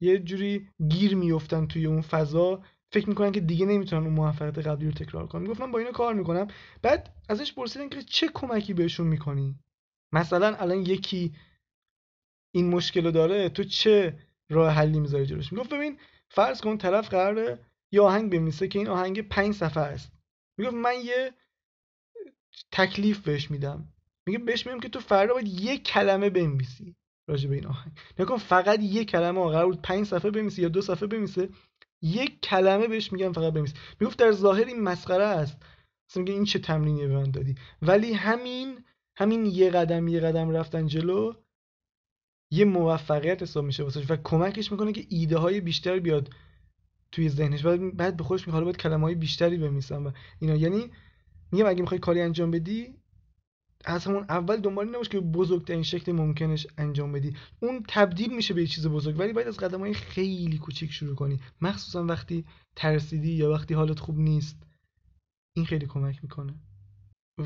[0.01, 2.63] یه جوری گیر میفتن توی اون فضا.
[2.93, 5.43] فکر می‌کنن که دیگه نمی‌تونن اون موفقیت قبلی رو تکرار کنن.
[5.43, 6.47] می‌گفتم با اینا کار می‌کنم.
[6.83, 9.59] بعد ازش پرسیدن که چه کمکی بهشون می‌کنی؟
[10.13, 11.33] مثلا الان یکی
[12.55, 17.09] این مشکل رو داره تو چه راه حلی می‌ذاری جلوش؟ می‌گفت ببین فرض کن طرف
[17.09, 17.59] قراره
[17.93, 20.13] یه آهنگ بنویسه که این آهنگ پنج صفحه است.
[20.59, 21.35] می‌گفت من یه
[22.73, 23.89] تکلیف بهش میدم.
[24.27, 26.97] میگه بهش میگم که تو فردا باید یک کلمه بنویسی
[27.29, 27.93] راجع به این آهنگ.
[28.19, 31.49] نکن فقط یک کلمه قرار بود پنج صفحه بنویسی یا دو صفحه بنویسه
[32.03, 33.75] یک کلمه بهش میگم فقط بنویس.
[34.01, 35.57] می‌گفت در ظاهر این مسخره است.
[36.11, 38.85] مثلا میگه این چه تمرینی به من دادی؟ ولی همین
[39.17, 41.35] همین یه قدم یه قدم رفتن جلو
[42.53, 46.35] یه موفقیت حساب میشه واسه و کمکش می‌کنه که ایده های بیشتر بیاد.
[47.13, 47.67] توی ذهنش.
[47.67, 50.55] بعد بعد به خودش حالا باید کلمه های بیشتری بنویسم و اینا.
[50.57, 50.91] یعنی
[51.53, 52.95] میگم اگه می‌خوای کاری انجام بدی
[53.85, 57.37] از همون اول دنبال نباش که بزرگترین شکل ممکنش انجام بدی.
[57.61, 59.19] اون تبدیل میشه به یه چیز بزرگ.
[59.19, 61.41] ولی باید از قدم های خیلی کوچیک شروع کنی.
[61.61, 62.45] مخصوصا وقتی
[62.77, 64.57] ترسیدی یا وقتی حالت خوب نیست.
[65.57, 66.55] این خیلی کمک می‌کنه.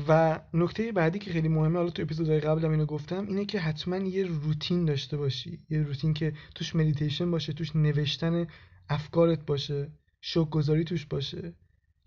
[0.07, 3.97] و نکته بعدی که خیلی مهمه حالا تو اپیزودهای قبلم اینو گفتم اینه که حتما
[3.97, 5.59] یه روتین داشته باشی.
[5.69, 8.47] یه روتین که توش مدیتیشن باشه توش نوشتن
[8.89, 11.53] افکارت باشه شوک گذاری توش باشه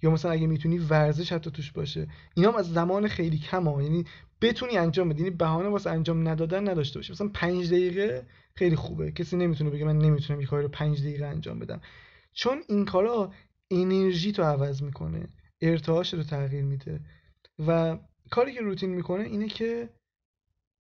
[0.03, 2.09] یا مثلا اگه می‌تونی ورزش حتی توش باشه.
[2.35, 3.83] اینا هم از زمان خیلی کم ها.
[3.83, 4.05] یعنی
[4.41, 5.23] بتونی انجام بدی.
[5.23, 7.13] یعنی بهانه واسه انجام ندادن نداشته باشی.
[7.13, 9.13] مثلا پنج دقیقه خیلی خوبه.
[9.13, 11.81] کسی نمی‌تونه بگه من نمی‌تونم این کار رو پنج دقیقه انجام بدم.
[12.33, 13.33] چون این کارا
[13.71, 15.29] انرژی تو عوض می‌کنه.
[15.61, 17.01] ارتعاش رو تغییر میده.
[17.67, 17.99] و
[18.31, 19.89] کاری که روتین می‌کنه اینه که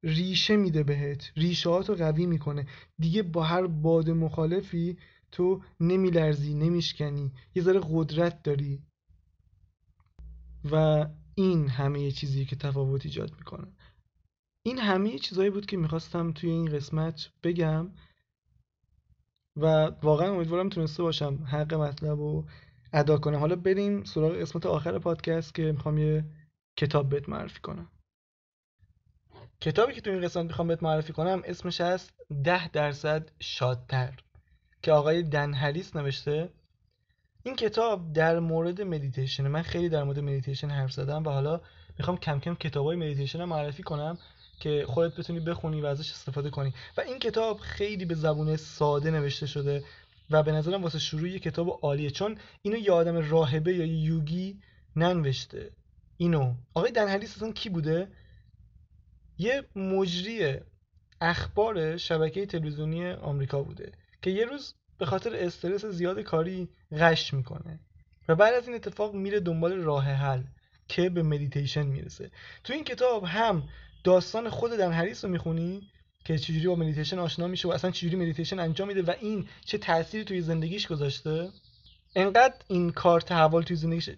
[0.02, 1.30] ریشه میده بهت.
[1.36, 2.66] ریشه رو قوی می‌کنه.
[2.98, 4.96] دیگه با هر باد مخالفی
[5.32, 8.82] تو نمیلرزی نمیشکنی یه ذره قدرت داری.
[10.70, 13.72] و این همه چیزی که تفاوت ایجاد می‌کنه.
[14.62, 17.90] این همه چیزهایی بود که می‌خواستم توی این قسمت بگم
[19.56, 19.66] و
[20.02, 22.48] واقعا امیدوارم تونسته باشم حق مطلب رو
[22.92, 23.38] ادا کنم.
[23.38, 26.24] حالا بریم سراغ قسمت آخر پادکست که می‌خوام یه
[26.76, 27.90] کتاب بهت معرفی کنم.
[29.60, 32.12] کتابی که تو این قسمت می‌خوام بهت معرفی کنم اسمش هست
[32.44, 34.20] ده درصد شادتر.
[34.88, 36.48] که آقای دن هریس نوشته
[37.42, 41.60] این کتاب در مورد مدیتیشن من خیلی در مورد مدیتیشن حرف زدم و حالا
[41.98, 44.18] می‌خوام کم کم کتابای مدیتیشن رو معرفی کنم
[44.60, 46.74] که خودت بتونی بخونی و ازش استفاده کنی.
[46.96, 49.84] و این کتاب خیلی به زبون ساده نوشته شده
[50.30, 52.10] و به نظرم واسه شروع یه کتاب عالیه.
[52.10, 54.60] چون اینو یه آدم راهبه یا یوگی
[54.96, 55.70] ننوشته.
[56.16, 56.54] اینو.
[56.74, 58.08] آقای دن هریس اصلا کی بوده؟
[59.38, 60.56] یه مجری
[61.20, 63.92] اخبار شبکه تلویزیونی آمریکا بوده.
[64.22, 67.80] که یه روز به خاطر استرس زیاد کاری غش می‌کنه
[68.28, 70.42] و بعد از این اتفاق میره دنبال راه حل
[70.88, 72.30] که به مدیتیشن می‌رسه.
[72.64, 73.62] تو این کتاب هم
[74.04, 75.90] داستان خود دن هریس رو می‌خونی
[76.24, 79.78] که چجوری با مدیتیشن آشنا میشه و اصلا چجوری مدیتیشن انجام میده و این چه
[79.78, 81.48] تأثیری توی زندگیش گذاشته.
[82.16, 84.10] انقدر این کار تحول توی زندگیش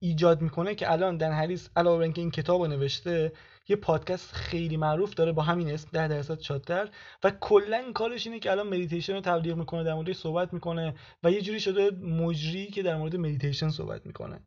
[0.00, 3.32] ایجاد می‌کنه که الان دن هریس علاوه اینکه این کتاب رو نوشته
[3.68, 6.88] یه پادکست خیلی معروف داره با همین اسم ده درصد شادتر.
[7.24, 11.30] و کلا کارش اینه که الان مدیتیشن رو تبلیغ می‌کنه در موردش صحبت می‌کنه و
[11.30, 14.40] یه جوری شده مجری که در مورد مدیتیشن صحبت می‌کنه.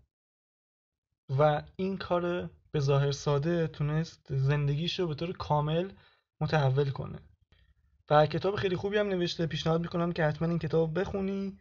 [1.40, 5.90] و این کار به ظاهر ساده تونست زندگیش رو به طور کامل
[6.42, 7.20] متحول کنه.
[8.10, 9.48] و کتاب خیلی خوبی هم نوشته.
[9.48, 11.58] پیشنهاد می‌کنم که حتما این کتاب بخونی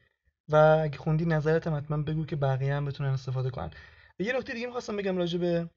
[0.49, 3.71] و اگه خوندی نظرت هم حتما بگو که بقیه هم بتونن استفاده کنن.
[4.19, 5.71] یه نکته دیگه می‌خواستم بگم راجع به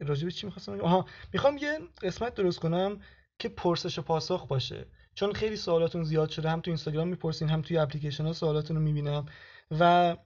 [0.00, 3.00] راجع به چی می‌خواستم آها می‌خوام یه قسمت درست کنم
[3.38, 4.86] که پرسش و پاسخ باشه.
[5.14, 8.82] چون خیلی سوالاتون زیاد شده هم تو اینستاگرام می‌پرسین هم توی اپلیکیشن ها سوالاتون رو
[8.82, 9.26] می‌بینم.
[9.80, 10.16] و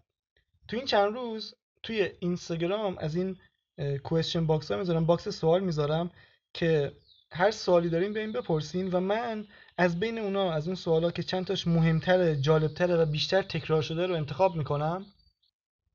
[0.69, 3.37] تو این چند روز توی اینستاگرام از این
[4.05, 6.11] question box ها می‌ذارم box سوال می‌ذارم
[6.55, 6.93] که
[7.33, 9.47] هر سوالی دارین به این بپرسین و من
[9.79, 14.07] از بین اونا از اون سوالا که چند تاش مهمتره جالبتره و بیشتر تکرار شده
[14.07, 15.07] رو انتخاب می‌کنم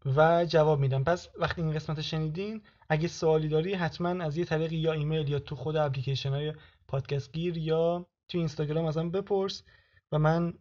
[0.06, 1.04] و جواب میدم.
[1.04, 5.40] پس وقتی این قسمت شنیدین اگه سوالی داری حتما از یه طریق یا ایمیل یا
[5.40, 6.54] تو خود اپلیکیشن های
[6.88, 9.64] پادکست گیر یا تو اینستاگرام ازم بپرس
[10.12, 10.54] و من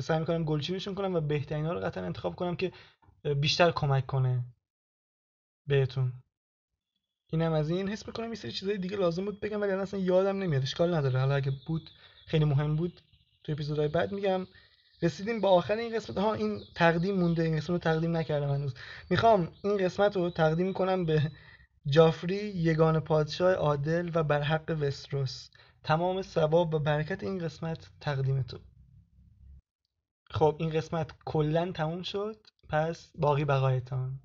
[0.00, 2.72] سعی می‌کنم گلچینشون کنم و بهترین ها رو قطعا انتخاب کنم که
[3.40, 4.44] بیشتر کمک کنه
[5.66, 6.12] بهتون.
[7.32, 7.88] اینم از این.
[7.88, 10.62] حس می‌کنم یه سری چیزای دیگه لازم بود بگم ولی اصلا یادم نمیاد.
[10.62, 11.20] اشکال نداره.
[11.20, 11.90] حالا اگه بود
[12.26, 13.00] خیلی مهم بود.
[13.44, 14.46] تو اپیزودهای بعد میگم.
[15.02, 16.18] رسیدیم با آخر این قسمت.
[16.18, 17.42] ها این تقدیم مونده.
[17.42, 18.74] این قسمت رو تقدیم نکردم هنوز.
[19.10, 21.30] می‌خوام این قسمت رو تقدیم کنم به
[21.88, 25.50] جافری یگان پادشاه عادل و برحق وستروس
[25.84, 28.58] تمام ثواب و برکت این قسمت تقدیم تو.
[30.30, 32.36] خب این قسمت کلا تموم شد.
[32.68, 34.20] پس باقی بقایتان.